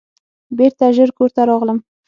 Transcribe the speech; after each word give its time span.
بیرته 0.57 0.85
ژر 0.97 1.09
کور 1.17 1.29
ته 1.35 1.41
راغلم. 1.49 1.77